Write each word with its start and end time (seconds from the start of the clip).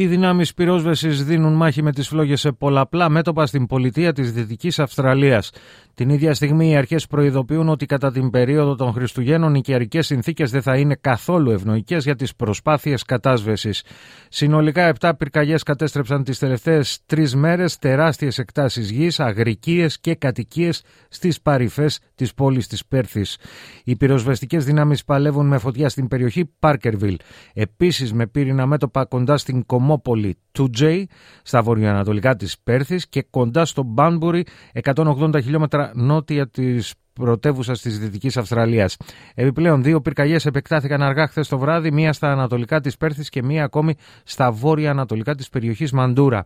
Οι 0.00 0.06
δυνάμεις 0.06 0.54
πυρόσβεσης 0.54 1.24
δίνουν 1.24 1.52
μάχη 1.52 1.82
με 1.82 1.92
τις 1.92 2.08
φλόγες 2.08 2.40
σε 2.40 2.52
πολλαπλά 2.52 3.08
μέτωπα 3.08 3.46
στην 3.46 3.66
πολιτεία 3.66 4.12
της 4.12 4.32
Δυτικής 4.32 4.78
Αυστραλίας. 4.78 5.50
Την 5.94 6.08
ίδια 6.08 6.34
στιγμή 6.34 6.70
οι 6.70 6.76
αρχές 6.76 7.06
προειδοποιούν 7.06 7.68
ότι 7.68 7.86
κατά 7.86 8.12
την 8.12 8.30
περίοδο 8.30 8.74
των 8.74 8.92
Χριστουγέννων 8.92 9.54
οι 9.54 9.60
καιρικές 9.60 10.06
συνθήκες 10.06 10.50
δεν 10.50 10.62
θα 10.62 10.76
είναι 10.76 10.94
καθόλου 11.00 11.50
ευνοϊκές 11.50 12.04
για 12.04 12.14
τις 12.14 12.36
προσπάθειες 12.36 13.02
κατάσβεσης. 13.02 13.84
Συνολικά, 14.28 14.82
7 15.00 15.12
πυρκαγιές 15.18 15.62
κατέστρεψαν 15.62 16.24
τις 16.24 16.38
τελευταίες 16.38 16.98
τρεις 17.06 17.36
μέρες 17.36 17.78
τεράστιες 17.78 18.38
εκτάσεις 18.38 18.90
γης, 18.90 19.20
αγρικίες 19.20 20.00
και 20.00 20.14
κατοικίες 20.14 20.82
στις 21.08 21.40
παρυφές 21.40 22.00
της 22.14 22.34
πόλης 22.34 22.66
της 22.66 22.86
Πέρθης. 22.86 23.36
Οι 23.84 23.96
πυροσβεστικές 23.96 24.64
δυνάμεις 24.64 25.04
παλεύουν 25.04 25.46
με 25.46 25.58
φωτιά 25.58 25.88
στην 25.88 26.08
περιοχή 26.08 26.50
Πάρκερβιλ. 26.58 27.16
Επίσης, 27.54 28.12
με 28.12 28.26
πύρινα 28.26 28.66
μέτωπα 28.66 29.04
κοντά 29.04 29.36
στην 29.36 29.66
Κομόπολη 29.88 30.38
2J, 30.58 31.04
στα 31.42 31.62
βορειοανατολικά 31.62 32.36
της 32.36 32.58
Πέρθης 32.58 33.08
και 33.08 33.22
κοντά 33.30 33.64
στο 33.64 33.82
Μπάνμπουρι, 33.82 34.44
180 34.72 35.42
χιλιόμετρα 35.42 35.92
νότια 35.94 36.48
της 36.48 36.94
πρωτεύουσα 37.12 37.72
της 37.72 37.98
Δυτικής 37.98 38.36
Αυστραλίας. 38.36 38.96
Επιπλέον, 39.34 39.82
δύο 39.82 40.00
πυρκαγιές 40.00 40.46
επεκτάθηκαν 40.46 41.02
αργά 41.02 41.26
χθες 41.26 41.48
το 41.48 41.58
βράδυ, 41.58 41.90
μία 41.90 42.12
στα 42.12 42.32
ανατολικά 42.32 42.80
της 42.80 42.96
Πέρθης 42.96 43.28
και 43.28 43.42
μία 43.42 43.64
ακόμη 43.64 43.94
στα 44.24 44.50
βόρεια 44.50 44.90
ανατολικά 44.90 45.34
της 45.34 45.48
περιοχής 45.48 45.92
Μαντούρα. 45.92 46.44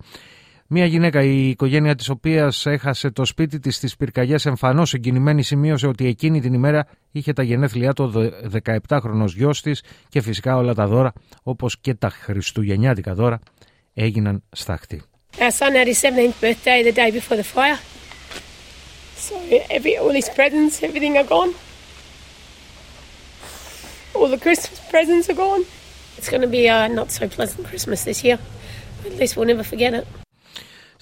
Μία 0.75 0.87
γυναίκα, 0.87 1.23
η 1.23 1.49
οικογένεια 1.49 1.95
της 1.95 2.09
οποίας 2.09 2.67
έχασε 2.67 3.11
το 3.11 3.25
σπίτι 3.25 3.59
της 3.59 3.77
στις 3.77 3.97
πυρκαγιές, 3.97 4.47
εμφανώς 4.47 4.89
συγκινημένη, 4.89 5.43
σημείωσε 5.43 5.87
ότι 5.87 6.07
εκείνη 6.07 6.41
την 6.41 6.55
ημέρα 6.55 6.87
είχε 7.13 7.33
τα 7.33 7.43
γενέθλιά 7.43 7.93
του 7.93 8.33
17χρονο 8.89 9.27
γιος 9.27 9.63
της 9.63 9.83
και 10.09 10.21
φυσικά 10.21 10.57
όλα 10.57 10.75
τα 10.75 10.87
δώρα, 10.87 11.13
όπως 11.43 11.79
και 11.81 11.95
τα 11.95 12.11
χριστουγεννιάτικα 12.11 13.15
δώρα, 13.15 13.41
έγιναν 13.95 14.43
στάχτη. 14.51 15.03
So 19.29 19.35
every, 19.77 19.97
all 20.01 20.13
these 20.19 20.33
presents, 20.39 20.75
everything 20.89 21.15
are 21.21 21.29
gone. 21.37 21.53
All 24.15 24.29
the 24.37 24.43
Christmas 24.47 24.79
presents 24.95 25.27
are 25.31 25.39
gone. 25.47 25.63
It's 26.17 26.31
going 26.33 26.45
to 26.49 26.53
be 26.59 26.65
a 26.77 26.89
not 26.89 27.09
so 27.19 27.25
pleasant 27.37 27.61
Christmas 27.71 27.99
this 28.09 28.19
year. 28.27 28.39
At 29.09 29.15
least 29.21 29.33
we'll 29.37 29.51
never 29.55 29.67
forget 29.75 29.93
it. 30.01 30.22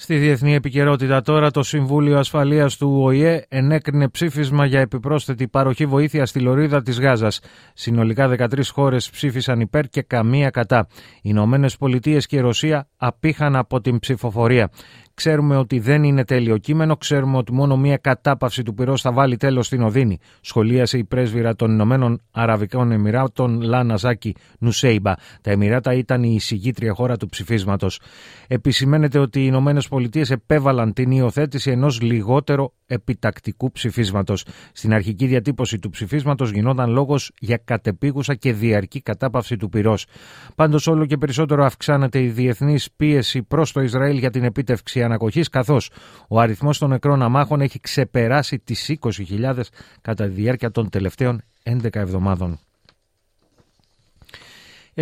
Στη 0.03 0.17
διεθνή 0.19 0.55
επικαιρότητα 0.55 1.23
τώρα, 1.23 1.51
το 1.51 1.62
Συμβούλιο 1.62 2.19
Ασφαλείας 2.19 2.77
του 2.77 3.01
ΟΗΕ 3.03 3.45
ενέκρινε 3.48 4.09
ψήφισμα 4.09 4.67
για 4.67 4.81
επιπρόσθετη 4.81 5.48
παροχή 5.48 5.87
βοήθεια 5.87 6.27
στη 6.27 6.41
λωρίδα 6.41 6.83
της 6.83 7.01
Γάζας. 7.01 7.41
Συνολικά 7.75 8.28
13 8.28 8.71
χώρες 8.73 9.11
ψήφισαν 9.11 9.61
υπέρ 9.61 9.89
και 9.89 10.03
καμία 10.03 10.51
κατά. 10.51 10.87
Οι 11.17 11.21
Ηνωμένες 11.23 11.77
Πολιτείες 11.77 12.27
και 12.27 12.37
η 12.37 12.41
Ρωσία 12.41 12.89
απήχαν 12.97 13.56
από 13.56 13.81
την 13.81 13.98
ψηφοφορία. 13.98 14.71
Ξέρουμε 15.14 15.56
ότι 15.56 15.78
δεν 15.78 16.05
είναι 16.05 16.25
τέλειο 16.25 16.58
κείμενο. 16.58 16.97
Ξέρουμε 16.97 17.36
ότι 17.36 17.53
μόνο 17.53 17.77
μία 17.77 17.97
κατάπαυση 17.97 18.62
του 18.62 18.75
πυρός 18.75 19.00
θα 19.00 19.12
βάλει 19.12 19.36
τέλος 19.36 19.66
στην 19.66 19.83
Οδύνη. 19.83 20.19
Σχολίασε 20.41 20.98
η 20.98 21.05
πρέσβυρα 21.05 21.56
των 21.56 21.70
Ηνωμένων 21.70 22.20
Αραβικών 22.30 22.92
Εμμυράτων 22.92 23.61
Λάνα 23.61 23.97
Ζάκη 23.97 24.34
Νουσέιμπα. 24.58 25.14
Τα 25.41 25.50
Εμμυράτα 25.50 25.94
ήταν 25.94 26.22
η 26.22 26.34
εισηγήτρια 26.34 26.94
χώρα 26.94 27.16
του 27.16 27.28
ψηφίσματος. 27.28 28.00
Επισημαίνεται 28.48 29.19
ότι 29.19 29.41
οι 29.41 29.44
Ηνωμένες 29.47 29.88
Πολιτείες 29.88 30.31
επέβαλαν 30.31 30.92
την 30.92 31.11
υιοθέτηση 31.11 31.70
ενός 31.70 32.00
λιγότερο 32.00 32.72
επιτακτικού 32.86 33.72
ψηφίσματος. 33.72 34.44
Στην 34.72 34.92
αρχική 34.94 35.27
διατύπωση 35.27 35.78
του 35.78 35.91
ψηφίσματος 35.91 36.50
γινόταν 36.50 36.91
λόγος 36.91 37.31
για 37.38 37.60
κατεπίγουσα 37.65 38.34
και 38.34 38.53
διαρκή 38.53 39.00
κατάπαυση 39.00 39.56
του 39.56 39.69
πυρός. 39.69 40.06
Πάντως, 40.54 40.87
όλο 40.87 41.06
και 41.06 41.16
περισσότερο 41.16 41.65
αυξάνεται 41.65 42.22
η 42.22 42.28
διεθνής 42.28 42.88
πίεση 42.97 43.42
προς 43.42 43.72
το 43.72 43.81
Ισραήλ 43.81 44.19
για 44.19 44.31
την 44.31 44.44
επίτευξη 44.44 45.00
ανακοχής 45.03 45.49
καθώς 45.49 45.91
ο 46.28 46.41
αριθμός 46.41 46.78
των 46.78 46.88
νεκρών 46.88 47.22
αμάχων 47.22 47.61
έχει 47.61 47.81
ξεπεράσει 47.81 48.59
τις 48.59 48.99
20.000 49.00 49.61
κατά 50.00 50.25
τη 50.25 50.31
διάρκεια 50.31 50.71
των 50.71 50.91
τελευταίων 50.91 51.43
11 51.62 51.94
εβδομάδων. 51.94 52.59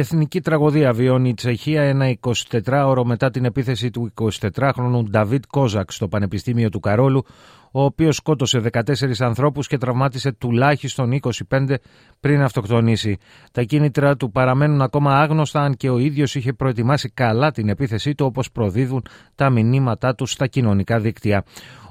Εθνική 0.01 0.41
τραγωδία 0.41 0.93
βιώνει 0.93 1.29
η 1.29 1.35
Τσεχία 1.35 1.83
ένα 1.83 2.17
24ωρο 2.21 3.03
μετά 3.05 3.31
την 3.31 3.45
επίθεση 3.45 3.91
του 3.91 4.13
24χρονου 4.21 5.03
Νταβίτ 5.11 5.45
Κόζακ 5.51 5.93
στο 5.93 6.09
Πανεπιστήμιο 6.09 6.69
του 6.69 6.81
Καρόλου, 6.81 7.25
ο 7.73 7.83
οποίος 7.83 8.17
σκότωσε 8.17 8.61
14 8.73 8.81
ανθρώπους 9.19 9.67
και 9.67 9.79
τραυμάτισε 9.79 10.33
τουλάχιστον 10.33 11.19
25 11.49 11.75
πριν 12.21 12.43
αυτοκτονήσει. 12.43 13.19
Τα 13.53 13.63
κίνητρα 13.63 14.17
του 14.17 14.31
παραμένουν 14.31 14.83
ακόμα 14.83 15.21
άγνωστα 15.21 15.61
αν 15.61 15.77
και 15.77 15.91
ο 15.91 15.99
ίδιος 15.99 16.35
είχε 16.35 16.53
προετοιμάσει 16.53 17.09
καλά 17.09 17.51
την 17.51 17.69
επίθεσή 17.69 18.15
του 18.15 18.27
όπως 18.27 18.51
προδίδουν 18.51 19.03
τα 19.35 19.51
μηνύματά 19.51 20.15
του 20.15 20.27
στα 20.27 20.47
κοινωνικά 20.47 20.99
δίκτυα. 21.01 21.45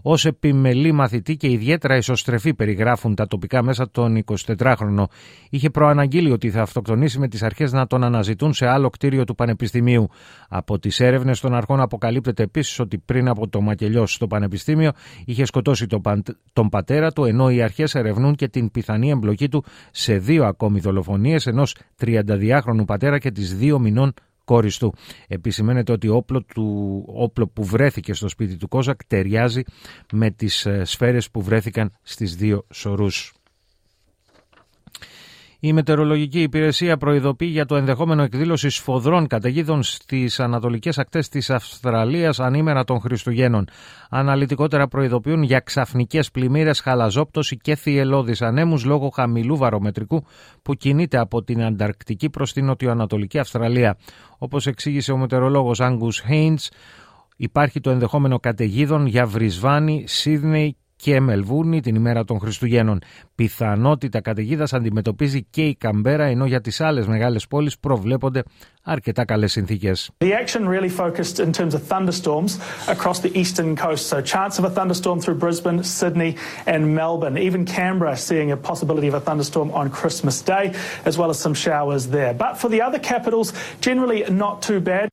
Ω 0.09 0.13
επιμελή 0.23 0.91
μαθητή 0.91 1.35
και 1.35 1.49
ιδιαίτερα 1.49 1.95
ισοστρεφή 1.95 2.53
περιγράφουν 2.53 3.15
τα 3.15 3.27
τοπικά 3.27 3.63
μέσα 3.63 3.89
τον 3.89 4.23
24χρονο. 4.25 5.03
Είχε 5.49 5.69
προαναγγείλει 5.69 6.31
ότι 6.31 6.49
θα 6.49 6.61
αυτοκτονήσει 6.61 7.19
με 7.19 7.27
τις 7.27 7.43
αρχές 7.43 7.71
να 7.71 7.87
τον 7.87 8.03
αναζητούν 8.03 8.53
σε 8.53 8.67
άλλο 8.67 8.89
κτίριο 8.89 9.23
του 9.23 9.35
Πανεπιστημίου. 9.35 10.07
Από 10.49 10.79
τις 10.79 10.99
έρευνες 10.99 11.39
των 11.39 11.53
αρχών 11.53 11.79
αποκαλύπτεται 11.79 12.43
επίσης 12.43 12.79
ότι 12.79 12.97
πριν 12.97 13.27
από 13.27 13.47
το 13.47 13.61
μακελιό 13.61 14.05
στο 14.05 14.27
Πανεπιστήμιο 14.27 14.91
είχε 15.25 15.45
σκοτώσει 15.45 15.87
τον 16.53 16.69
πατέρα 16.69 17.11
του, 17.11 17.25
ενώ 17.25 17.49
οι 17.49 17.61
αρχές 17.61 17.95
ερευνούν 17.95 18.35
και 18.35 18.47
την 18.47 18.71
πιθανή 18.71 19.09
εμπλοκή 19.09 19.49
του 19.49 19.63
σε 19.91 20.17
δύο 20.17 20.45
ακόμη 20.45 20.79
δολοφονίες 20.79 21.47
ενός 21.47 21.75
32χρονου 21.99 22.85
πατέρα 22.85 23.17
και 23.17 23.31
της 23.31 23.57
δύο 23.57 23.79
μηνών 23.79 24.13
κόρης 24.47 24.77
του. 24.77 24.93
Επισημαίνεται 25.27 25.91
ότι 25.91 26.07
όπλο, 26.07 26.43
του, 26.43 27.03
όπλο 27.07 27.47
που 27.47 27.63
βρέθηκε 27.63 28.13
στο 28.13 28.27
σπίτι 28.27 28.55
του 28.57 28.67
Κόζακ 28.67 29.05
ταιριάζει 29.05 29.61
με 30.11 30.31
τις 30.31 30.65
ε, 30.65 30.81
σφαίρες 30.85 31.29
που 31.31 31.41
βρέθηκαν 31.41 31.91
στις 32.01 32.35
δύο 32.35 32.65
σωρούς. 32.73 33.36
Η 35.59 35.73
Μετεωρολογική 35.73 36.41
Υπηρεσία 36.41 36.97
προειδοποιεί 36.97 37.49
για 37.51 37.65
το 37.65 37.75
ενδεχόμενο 37.75 38.21
εκδήλωση 38.23 38.69
σφοδρών 38.69 39.27
καταιγίδων 39.27 39.83
στις 39.83 40.39
ανατολικές 40.39 40.97
ακτές 40.97 41.29
της 41.29 41.49
Αυστραλίας 41.49 42.39
ανήμερα 42.39 42.83
των 42.83 42.99
Χριστουγέννων. 42.99 43.67
Αναλυτικότερα 44.09 44.87
προειδοποιούν 44.87 45.43
για 45.43 45.59
ξαφνικές 45.59 46.31
πλημμύρες, 46.31 46.79
χαλαζόπτωση 46.79 47.57
και 47.57 47.75
θυελώδεις 47.75 48.41
ανέμους 48.41 48.85
λόγω 48.85 49.09
χαμηλού 49.09 49.57
βαρομετρικού 49.57 50.25
που 50.61 50.73
κινείται 50.73 51.17
από 51.17 51.43
την 51.43 51.63
Ανταρκτική 51.63 52.29
προς 52.29 52.53
την 52.53 52.65
Νοτιοανατολική 52.65 53.39
Αυστραλία. 53.39 53.97
Όπως 54.37 54.67
εξήγησε 54.67 55.11
ο 55.11 55.17
μετεωρολόγος 55.17 55.79
Άγκου 55.79 56.11
Χέιντ, 56.11 56.59
υπάρχει 57.37 57.79
το 57.79 57.89
ενδεχόμενο 57.89 58.39
καταιγίδων 58.39 59.05
για 59.05 59.25
Βρισβάνη, 59.25 60.03
Σίδνεϊ 60.07 60.77
και 60.97 61.19
Μελβούρνη 61.19 61.81
την 61.81 61.95
ημέρα 61.95 62.23
των 62.23 62.39
Χριστουγέννων. 62.39 62.99
Πιθανότητα 63.35 64.21
καταιγίδα 64.21 64.67
αντιμετωπίζει 64.71 65.43
και 65.49 65.65
η 65.65 65.75
Καμπέρα, 65.75 66.23
ενώ 66.23 66.45
για 66.45 66.61
τι 66.61 66.75
άλλε 66.79 67.07
μεγάλε 67.07 67.39
πόλει 67.49 67.71
προβλέπονται 67.79 68.43
αρκετά 68.83 69.25
καλέ 69.25 69.47
συνθήκε. 69.47 69.91
The 70.17 70.33
action 70.43 70.67
really 70.67 70.89
focused 70.89 71.39
in 71.39 71.51
terms 71.51 71.73
of 71.73 71.81
thunderstorms 71.91 72.51
across 72.87 73.19
the 73.19 73.31
eastern 73.41 73.75
coast. 73.75 74.03
So 74.11 74.21
chance 74.21 74.53
of 74.59 74.63
a 74.69 74.73
thunderstorm 74.77 75.17
through 75.23 75.37
Brisbane, 75.45 75.83
Sydney 75.99 76.31
and 76.73 76.81
Melbourne. 76.99 77.37
Even 77.47 77.61
Canberra 77.65 78.15
seeing 78.29 78.49
a 78.51 78.59
possibility 78.71 79.07
of 79.11 79.15
a 79.21 79.23
thunderstorm 79.27 79.69
on 79.79 79.85
Christmas 79.99 80.37
Day, 80.53 80.65
as 81.09 81.13
well 81.19 81.29
as 81.33 81.37
some 81.45 81.55
showers 81.67 82.03
there. 82.17 82.33
But 82.45 82.53
for 82.61 82.69
the 82.73 82.81
other 82.87 82.99
capitals, 83.13 83.47
generally 83.87 84.19
not 84.43 84.55
too 84.69 84.79
bad. 84.91 85.07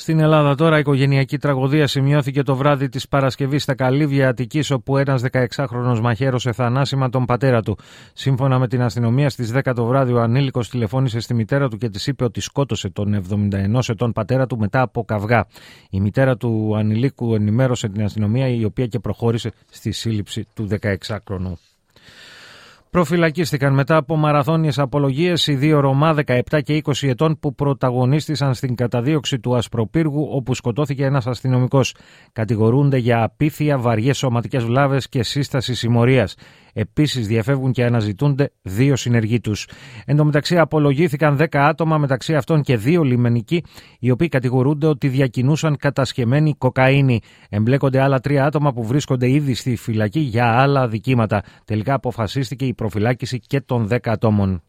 Στην 0.00 0.20
Ελλάδα 0.20 0.54
τώρα 0.54 0.76
η 0.76 0.80
οικογενειακή 0.80 1.38
τραγωδία 1.38 1.86
σημειώθηκε 1.86 2.42
το 2.42 2.56
βράδυ 2.56 2.88
της 2.88 3.08
Παρασκευής 3.08 3.62
στα 3.62 3.74
Καλύβια 3.74 4.28
Αττικής 4.28 4.70
όπου 4.70 4.96
ένας 4.96 5.22
16χρονος 5.32 6.00
μαχαίρωσε 6.00 6.52
θανάσιμα 6.52 7.08
τον 7.08 7.24
πατέρα 7.24 7.62
του. 7.62 7.78
Σύμφωνα 8.12 8.58
με 8.58 8.68
την 8.68 8.82
αστυνομία 8.82 9.30
στις 9.30 9.52
10 9.52 9.72
το 9.74 9.84
βράδυ 9.84 10.12
ο 10.12 10.20
ανήλικος 10.20 10.68
τηλεφώνησε 10.68 11.20
στη 11.20 11.34
μητέρα 11.34 11.68
του 11.68 11.76
και 11.76 11.88
της 11.88 12.06
είπε 12.06 12.24
ότι 12.24 12.40
σκότωσε 12.40 12.90
τον 12.90 13.24
71 13.72 13.88
ετών 13.88 14.12
πατέρα 14.12 14.46
του 14.46 14.58
μετά 14.58 14.80
από 14.80 15.04
καυγά. 15.04 15.46
Η 15.90 16.00
μητέρα 16.00 16.36
του 16.36 16.76
ανηλίκου 16.76 17.34
ενημέρωσε 17.34 17.88
την 17.88 18.02
αστυνομία 18.02 18.48
η 18.48 18.64
οποία 18.64 18.86
και 18.86 18.98
προχώρησε 18.98 19.52
στη 19.70 19.92
σύλληψη 19.92 20.46
του 20.54 20.68
16χρονου. 20.80 21.69
Προφυλακίστηκαν 22.90 23.74
μετά 23.74 23.96
από 23.96 24.16
μαραθώνιες 24.16 24.78
απολογίες 24.78 25.46
οι 25.46 25.54
δύο 25.54 25.80
Ρωμά 25.80 26.14
17 26.26 26.40
και 26.62 26.82
20 26.84 27.08
ετών 27.08 27.38
που 27.38 27.54
πρωταγωνίστησαν 27.54 28.54
στην 28.54 28.74
καταδίωξη 28.74 29.38
του 29.38 29.56
Ασπροπύργου 29.56 30.28
όπου 30.30 30.54
σκοτώθηκε 30.54 31.04
ένας 31.04 31.26
αστυνομικός. 31.26 31.94
Κατηγορούνται 32.32 32.96
για 32.96 33.22
απίθεια, 33.22 33.78
βαριές 33.78 34.18
σωματικές 34.18 34.64
βλάβες 34.64 35.08
και 35.08 35.22
σύσταση 35.22 35.74
συμμορίας. 35.74 36.34
Επίσης, 36.72 37.26
διαφεύγουν 37.26 37.72
και 37.72 37.84
αναζητούνται 37.84 38.52
δύο 38.62 38.96
συνεργοί 38.96 39.40
τους. 39.40 39.68
Εν 40.04 40.16
τω 40.16 40.24
μεταξύ, 40.24 40.58
απολογήθηκαν 40.58 41.36
10 41.36 41.46
άτομα, 41.52 41.98
μεταξύ 41.98 42.34
αυτών 42.34 42.62
και 42.62 42.76
δύο 42.76 43.02
λιμενικοί, 43.02 43.64
οι 43.98 44.10
οποίοι 44.10 44.28
κατηγορούνται 44.28 44.86
ότι 44.86 45.08
διακινούσαν 45.08 45.76
κατασχεμένη 45.76 46.54
κοκαίνη. 46.58 47.20
Εμπλέκονται 47.48 48.00
άλλα 48.00 48.20
τρία 48.20 48.44
άτομα 48.44 48.72
που 48.72 48.84
βρίσκονται 48.84 49.30
ήδη 49.30 49.54
στη 49.54 49.76
φυλακή 49.76 50.20
για 50.20 50.60
άλλα 50.60 50.88
δικήματα. 50.88 51.42
Τελικά 51.64 51.94
αποφασίστηκε 51.94 52.64
η 52.64 52.74
προφυλάκηση 52.80 53.38
και 53.38 53.60
των 53.60 53.88
10 53.90 53.98
ατόμων. 54.04 54.62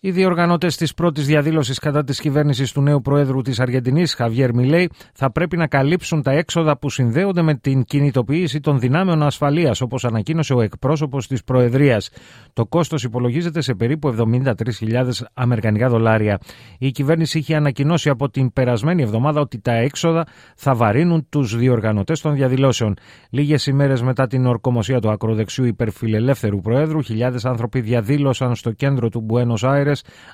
Οι 0.00 0.10
διοργανωτέ 0.10 0.66
της 0.66 0.94
πρώτης 0.94 1.26
διαδήλωσης 1.26 1.78
κατά 1.78 2.04
της 2.04 2.20
κυβέρνησης 2.20 2.72
του 2.72 2.82
νέου 2.82 3.00
Προέδρου 3.00 3.42
της 3.42 3.60
Αργεντινής, 3.60 4.14
Χαβιέρ 4.14 4.54
Μιλέη, 4.54 4.90
θα 5.14 5.32
πρέπει 5.32 5.56
να 5.56 5.66
καλύψουν 5.66 6.22
τα 6.22 6.30
έξοδα 6.30 6.78
που 6.78 6.90
συνδέονται 6.90 7.42
με 7.42 7.54
την 7.54 7.84
κινητοποίηση 7.84 8.60
των 8.60 8.78
δυνάμεων 8.78 9.22
ασφαλείας, 9.22 9.80
όπως 9.80 10.04
ανακοίνωσε 10.04 10.54
ο 10.54 10.60
εκπρόσωπος 10.60 11.26
της 11.26 11.44
Προεδρίας. 11.44 12.10
Το 12.52 12.66
κόστος 12.66 13.04
υπολογίζεται 13.04 13.60
σε 13.60 13.74
περίπου 13.74 14.08
73.000 14.08 15.26
Αμερικανικά 15.34 15.88
δολάρια. 15.88 16.38
Η 16.78 16.90
κυβέρνηση 16.90 17.38
είχε 17.38 17.54
ανακοινώσει 17.54 18.08
από 18.08 18.30
την 18.30 18.52
περασμένη 18.52 19.02
εβδομάδα 19.02 19.40
ότι 19.40 19.60
τα 19.60 19.72
έξοδα 19.72 20.26
θα 20.56 20.74
βαρύνουν 20.74 21.26
τους 21.28 21.56
διοργανωτές 21.56 22.20
των 22.20 22.34
διαδηλώσεων. 22.34 22.96
Λίγες 23.30 23.66
ημέρες 23.66 24.02
μετά 24.02 24.26
την 24.26 24.46
ορκομοσία 24.46 25.00
του 25.00 25.10
ακροδεξιού 25.10 25.64
υπερφιλελεύθερου 25.64 26.60
Προέδρου, 26.60 27.02
χιλιάδες 27.02 27.44
άνθρωποι 27.44 27.80
διαδήλωσαν 27.80 28.54
στο 28.54 28.72
κέντρο 28.72 29.08
του 29.08 29.20
Μπουένο 29.20 29.54
Άιρε 29.62 29.86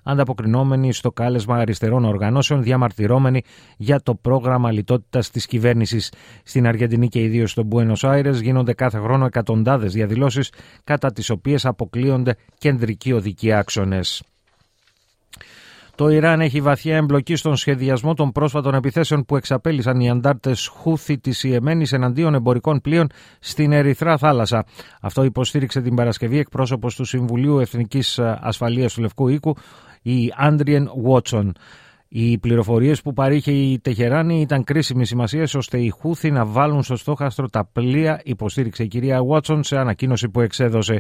ανταποκρινόμενοι 0.05 0.93
στο 0.93 1.12
κάλεσμα 1.12 1.56
αριστερών 1.56 2.05
οργανώσεων, 2.05 2.62
διαμαρτυρώμενοι 2.62 3.43
για 3.77 4.01
το 4.01 4.15
πρόγραμμα 4.15 4.73
λιτότητας 4.73 5.31
της 5.31 5.47
κυβέρνησης. 5.47 6.12
Στην 6.43 6.67
Αργεντινή 6.67 7.09
και 7.09 7.23
ιδίως 7.23 7.51
στο 7.51 7.62
Μπουένο 7.62 7.97
Άιρε 8.03 8.31
γίνονται 8.31 8.73
κάθε 8.73 8.99
χρόνο 8.99 9.25
εκατοντάδες 9.25 9.93
διαδηλώσεις, 9.93 10.53
κατά 10.85 11.12
τις 11.12 11.31
οποίες 11.31 11.65
αποκλείονται 11.65 12.37
κεντρικοί 12.59 13.12
οδικοί 13.12 13.53
άξονες. 13.53 14.23
Το 15.96 16.08
Ιράν 16.08 16.41
έχει 16.41 16.61
βαθιά 16.61 16.96
εμπλοκή 16.96 17.37
στον 17.37 17.56
σχεδιασμό 17.56 18.14
των 18.14 18.32
πρόσφατων 18.32 18.75
επιθέσεων 18.75 19.25
που 19.25 19.37
εξαπέλυσαν 19.37 20.00
οι 20.00 20.11
αντάρτες 20.11 20.67
Χούθη 20.67 21.19
της 21.19 21.43
Ιεμένης 21.44 21.93
εναντίον 21.93 22.35
εμπορικών 22.35 22.81
πλοίων 22.81 23.06
στην 23.38 23.73
Ερυθρά 23.73 24.17
θάλασσα. 24.17 24.64
Αυτό 25.00 25.25
υποστήριξε 25.25 25.81
την 25.81 25.94
Παρασκευή 25.94 26.38
εκπρόσωπος 26.38 26.94
του 26.94 27.05
Συμβουλίου 27.05 27.58
Εθνικής 27.58 28.19
Ασφαλείας 28.19 28.94
του 28.94 29.00
Λευκού 29.00 29.29
Οίκου, 29.29 29.55
η 30.02 30.32
Άντριεν 30.37 30.91
Βότσον. 30.96 31.52
Οι 32.16 32.38
πληροφορίες 32.38 33.02
που 33.02 33.12
παρήχε 33.12 33.52
η 33.52 33.78
Τεχεράνη 33.78 34.40
ήταν 34.40 34.64
κρίσιμη 34.64 35.06
σημασίας 35.06 35.55
ώστε 35.55 35.81
οι 35.81 35.88
Χούθη 35.88 36.31
να 36.31 36.44
βάλουν 36.46 36.82
στο 36.82 36.96
στόχαστρο 36.96 37.49
τα 37.49 37.69
πλοία, 37.72 38.20
υποστήριξε 38.25 38.82
η 38.82 38.88
κυρία 38.88 39.22
Βότσον 39.25 39.62
σε 39.62 39.76
ανακοίνωση 39.76 40.28
που 40.28 40.40
εξέδωσε. 40.40 40.94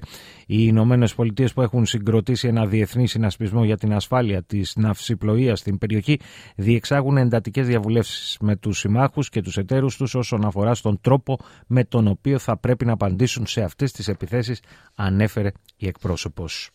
Οι 0.46 0.56
Ηνωμένες 0.58 1.14
Πολιτείες 1.14 1.52
που 1.52 1.62
έχουν 1.62 1.86
συγκροτήσει 1.86 2.48
ένα 2.48 2.66
διεθνή 2.66 3.06
συνασπισμό 3.08 3.64
για 3.64 3.76
την 3.76 3.94
ασφάλεια 3.94 4.42
της 4.42 4.72
ναυσιπλοείας 4.76 5.58
στην 5.58 5.78
περιοχή 5.78 6.20
διεξάγουν 6.56 7.16
εντατικές 7.16 7.66
διαβουλεύσεις 7.66 8.36
με 8.40 8.56
τους 8.56 8.78
συμμάχους 8.78 9.28
και 9.28 9.40
τους 9.42 9.56
εταίρους 9.56 9.96
τους 9.96 10.14
όσον 10.14 10.44
αφορά 10.44 10.74
στον 10.74 10.98
τρόπο 11.00 11.38
με 11.66 11.84
τον 11.84 12.06
οποίο 12.08 12.38
θα 12.38 12.56
πρέπει 12.56 12.84
να 12.84 12.92
απαντήσουν 12.92 13.46
σε 13.46 13.62
αυτές 13.62 13.92
τις 13.92 14.08
επιθέσεις, 14.08 14.60
ανέφερε 14.94 15.50
η 15.76 15.86
εκπρόσωπος. 15.86 16.70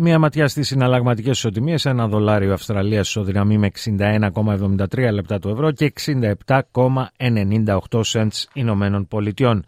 Μία 0.00 0.18
ματιά 0.18 0.48
στις 0.48 0.66
συναλλαγματικές 0.66 1.36
ισοτιμίες. 1.36 1.84
Ένα 1.84 2.08
δολάριο 2.08 2.52
Αυστραλίας 2.52 3.08
ισοδυναμεί 3.08 3.58
με 3.58 3.70
61,73 3.84 5.12
λεπτά 5.12 5.38
του 5.38 5.48
ευρώ 5.48 5.70
και 5.70 5.92
67,98 6.06 8.02
cents 8.12 8.44
Ηνωμένων 8.52 9.06
Πολιτειών. 9.08 9.64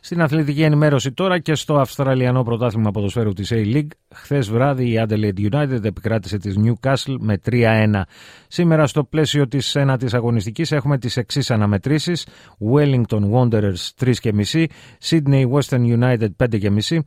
Στην 0.00 0.22
αθλητική 0.22 0.62
ενημέρωση 0.62 1.12
τώρα 1.12 1.38
και 1.38 1.54
στο 1.54 1.74
Αυστραλιανό 1.74 2.42
Πρωτάθλημα 2.42 2.90
Ποδοσφαίρου 2.90 3.32
της 3.32 3.52
A-League, 3.54 3.88
χθες 4.14 4.50
βράδυ 4.50 4.84
η 4.84 5.04
Adelaide 5.08 5.52
United 5.52 5.84
επικράτησε 5.84 6.38
της 6.38 6.58
Newcastle 6.64 7.16
με 7.18 7.40
3-1. 7.44 8.02
Σήμερα 8.48 8.86
στο 8.86 9.04
πλαίσιο 9.04 9.48
της 9.48 9.74
ένατης 9.74 10.14
αγωνιστικής 10.14 10.72
έχουμε 10.72 10.98
τις 10.98 11.16
εξής 11.16 11.50
αναμετρήσεις. 11.50 12.26
Wellington 12.72 13.30
Wanderers 13.32 13.90
3,5, 14.00 14.66
Sydney 15.08 15.44
Western 15.50 15.84
United 15.98 16.28
5,5, 16.36 16.98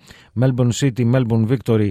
Melbourne 0.41 0.71
City 0.79 1.11
Melbourne 1.13 1.47
Victory 1.47 1.89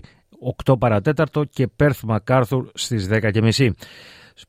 8 0.65 0.79
παρατέταρτο 0.79 1.45
και 1.45 1.67
Πέρθ 1.77 2.03
Μακάρθουρ 2.03 2.67
στις 2.75 3.09
10.30. 3.11 3.71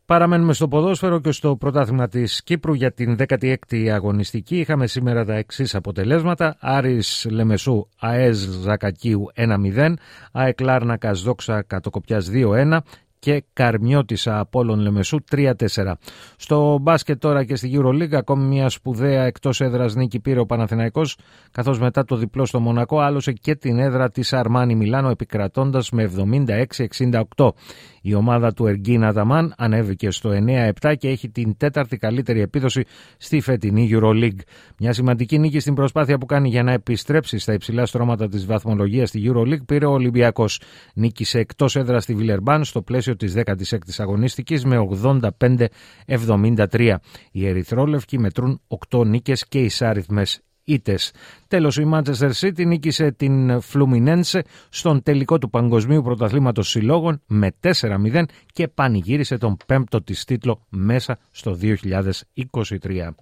Παραμένουμε 0.05 0.53
στο 0.53 0.67
ποδόσφαιρο 0.67 1.19
και 1.19 1.31
στο 1.31 1.55
πρωτάθλημα 1.55 2.07
της 2.07 2.43
Κύπρου 2.43 2.73
για 2.73 2.91
την 2.91 3.17
16η 3.27 3.87
αγωνιστική. 3.87 4.59
Είχαμε 4.59 4.87
σήμερα 4.87 5.25
τα 5.25 5.33
εξής 5.33 5.75
αποτελέσματα. 5.75 6.57
Άρης 6.59 7.27
Λεμεσού 7.29 7.87
ΑΕΣ 7.99 8.37
Ζακακίου 8.37 9.25
1-0, 9.35 9.93
ΑΕΚ 10.31 10.61
Λάρνακας 10.61 11.21
Δόξα 11.21 11.61
Κατοκοπιάς 11.61 12.29
2-1 12.33 12.77
και 13.19 13.43
Καρμιώτησα 13.53 14.39
Απόλλων 14.39 14.79
Λεμεσού 14.79 15.17
3-4. 15.31 15.53
Στο 16.37 16.77
μπάσκετ 16.81 17.19
τώρα 17.19 17.43
και 17.43 17.55
στη 17.55 17.79
EuroLeague 17.79 18.13
ακόμη 18.13 18.43
μια 18.43 18.69
σπουδαία 18.69 19.23
εκτός 19.23 19.61
έδρας 19.61 19.95
νίκη 19.95 20.19
πήρε 20.19 20.39
ο 20.39 20.45
Παναθηναϊκός 20.45 21.17
καθώς 21.51 21.79
μετά 21.79 22.03
το 22.03 22.15
διπλό 22.15 22.45
στο 22.45 22.59
Μονακό 22.59 22.99
άλωσε 22.99 23.31
και 23.31 23.55
την 23.55 23.79
έδρα 23.79 24.09
της 24.09 24.33
Αρμάνι 24.33 24.75
Μιλάνο 24.75 25.09
επικρατώντας 25.09 25.89
με 25.91 26.11
76-68. 27.37 27.49
Η 28.01 28.13
ομάδα 28.13 28.53
του 28.53 28.65
Εργίν 28.65 29.03
Αταμάν 29.03 29.53
ανέβηκε 29.57 30.11
στο 30.11 30.29
9-7 30.81 30.93
και 30.97 31.07
έχει 31.07 31.29
την 31.29 31.57
τέταρτη 31.57 31.97
καλύτερη 31.97 32.41
επίδοση 32.41 32.83
στη 33.17 33.41
φετινή 33.41 33.89
EuroLeague. 33.93 34.39
Μια 34.79 34.93
σημαντική 34.93 35.39
νίκη 35.39 35.59
στην 35.59 35.73
προσπάθεια 35.73 36.17
που 36.17 36.25
κάνει 36.25 36.49
για 36.49 36.63
να 36.63 36.71
επιστρέψει 36.71 37.37
στα 37.37 37.53
υψηλά 37.53 37.85
στρώματα 37.85 38.27
της 38.27 38.45
βαθμολογίας 38.45 39.09
στη 39.09 39.31
EuroLeague 39.31 39.65
πήρε 39.65 39.85
ο 39.85 39.91
Ολυμπιακός. 39.91 40.61
Νίκησε 40.93 41.39
εκτός 41.39 41.75
έδρας 41.75 42.03
στη 42.03 42.13
Βιλερμπάν 42.15 42.63
στο 42.63 42.81
πλαίσιο 42.81 43.06
της 43.15 43.33
16η 43.35 43.75
αγωνίστικης 43.97 44.65
με 44.65 44.87
85-73. 46.07 46.95
Οι 47.31 47.47
Ερυθρόλευκοι 47.47 48.19
μετρούν 48.19 48.61
8 48.89 49.05
νίκες 49.05 49.47
και 49.47 49.59
εισάριθμες 49.59 50.41
ήτες. 50.67 51.11
Τέλος, 51.47 51.77
η 51.77 51.89
Manchester 51.93 52.31
City 52.39 52.65
νίκησε 52.65 53.11
την 53.11 53.61
Fluminense 53.73 54.39
στον 54.69 55.03
τελικό 55.03 55.37
του 55.37 55.49
Παγκοσμίου 55.49 56.01
Πρωταθλήματος 56.01 56.69
Συλλόγων 56.69 57.21
με 57.27 57.51
4-0 57.59 58.23
και 58.53 58.67
πανηγύρισε 58.67 59.37
τον 59.37 59.57
πέμπτο 59.65 60.01
της 60.01 60.23
τίτλο 60.23 60.65
μέσα 60.69 61.19
στο 61.31 61.57
2023. 61.61 63.15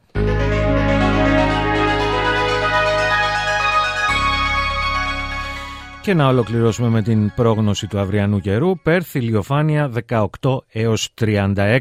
Και 6.05 6.13
να 6.13 6.27
ολοκληρώσουμε 6.27 6.89
με 6.89 7.01
την 7.01 7.33
πρόγνωση 7.35 7.87
του 7.87 7.99
αυριανού 7.99 8.39
καιρού. 8.39 8.79
Πέρθ 8.81 9.15
ηλιοφάνεια 9.15 9.91
18 10.07 10.27
έως 10.71 11.13
36. 11.21 11.79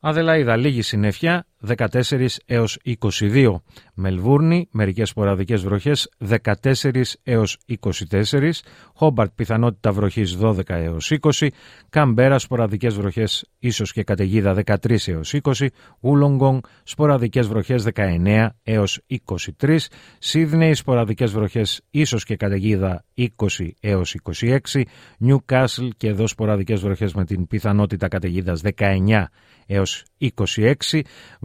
Αδελαίδα 0.00 0.56
λίγη 0.56 0.82
συννεφιά 0.82 1.46
14 1.66 2.26
έως 2.46 2.78
22. 2.84 3.62
Μελβούρνη, 3.94 4.68
μερικές 4.70 5.08
σποραδικές 5.08 5.62
βροχές 5.62 6.08
14 6.18 7.16
έως 7.22 7.58
24. 7.66 8.62
Χόμπαρτ, 8.94 9.32
πιθανότητα 9.34 9.92
βροχής 9.92 10.36
12 10.36 10.74
έως 10.74 11.10
20. 11.10 11.48
Καμπέρα, 11.88 12.38
σποραδικές 12.38 12.94
βροχές 12.94 13.46
ίσως 13.58 13.92
και 13.92 14.02
καταιγίδα 14.02 14.54
13 14.54 15.08
έως 15.08 15.32
20. 15.32 15.66
Ούλογκονγκ, 16.00 16.60
σποραδικές 16.82 17.46
βροχές 17.46 17.82
19 17.82 18.48
έως 18.62 19.00
23. 19.06 19.88
Σίδνεϊ, 20.18 20.74
σποραδικές 20.74 21.32
βροχές 21.32 21.80
ίσως 21.90 22.24
και 22.24 22.36
καταιγίδα 22.36 23.04
20 23.14 23.74
έως 23.80 24.14
26. 24.14 24.82
Νιου 25.18 25.42
Κάσλ 25.44 25.88
και 25.96 26.08
εδώ 26.08 26.26
σποραδικές 26.26 26.80
βροχές 26.80 27.14
με 27.14 27.24
την 27.24 27.46
πιθανότητα 27.46 28.08
καταιγίδας 28.08 28.60
19 28.60 29.30
έως 29.66 30.04
26. 30.18 31.00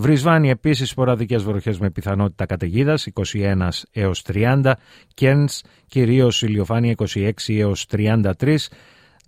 Βρισβάνη 0.08 0.50
επίσης 0.50 0.90
σποραδικές 0.90 1.44
βροχές 1.44 1.80
με 1.80 1.90
πιθανότητα 1.90 2.46
καταιγίδας 2.46 3.08
21 3.14 3.70
έως 3.92 4.24
30. 4.34 4.72
Κέρνς 5.14 5.62
κυρίως 5.88 6.42
ηλιοφάνεια 6.42 6.96
26 7.14 7.32
έως 7.48 7.86
33. 7.92 8.70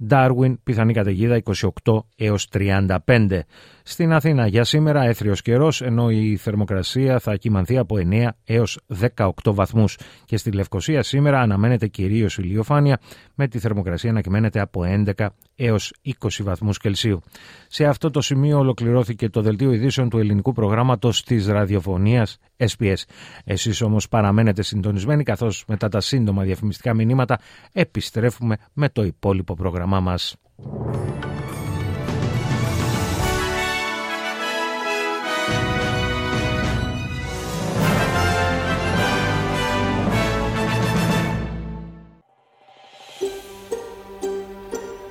Darwin 0.10 0.54
πιθανή 0.64 0.94
καταιγίδα 0.94 1.42
28 1.84 2.00
έως 2.16 2.48
35. 2.54 3.40
Στην 3.84 4.14
Αθήνα 4.14 4.48
για 4.48 4.64
σήμερα 4.64 5.04
έθριος 5.04 5.42
καιρός, 5.42 5.82
ενώ 5.82 6.10
η 6.10 6.38
θερμοκρασία 6.38 7.20
θα 7.20 7.36
κοιμανθεί 7.36 7.78
από 7.78 7.96
9 7.98 8.28
έως 8.46 8.80
18 9.16 9.32
βαθμούς. 9.44 9.98
Και 10.26 10.38
στη 10.38 10.52
Λευκοσία 10.52 11.04
σήμερα 11.04 11.40
αναμένεται 11.40 11.88
κυρίως 11.88 12.38
ηλιοφάνεια, 12.38 13.00
με 13.36 13.48
τη 13.48 13.60
θερμοκρασία 13.60 14.12
να 14.12 14.22
κυμαίνεται 14.22 14.60
από 14.60 14.84
11 14.84 15.28
έως 15.60 15.94
20 16.04 16.44
βαθμούς 16.44 16.78
Κελσίου. 16.78 17.22
Σε 17.68 17.86
αυτό 17.86 18.12
το 18.12 18.22
σημείο 18.22 18.58
ολοκληρώθηκε 18.58 19.30
το 19.30 19.42
δελτίο 19.42 19.72
ειδήσεων 19.72 20.10
του 20.10 20.18
ελληνικού 20.18 20.52
προγράμματος 20.52 21.24
της 21.24 21.48
ραδιοφωνίας 21.48 22.38
SPS. 22.58 23.04
Εσείς 23.44 23.82
όμως 23.82 24.08
παραμένετε 24.08 24.62
συντονισμένοι, 24.62 25.24
καθώς 25.24 25.64
μετά 25.68 25.90
τα 25.90 26.00
σύντομα 26.00 26.44
διαφημιστικά 26.44 26.94
μηνύματα 26.94 27.40
επιστρέφουμε 27.74 28.58
με 28.74 28.90
το 28.90 29.04
υπόλοιπο 29.04 29.54
πρόγραμμά 29.54 30.00
μας. 30.00 30.36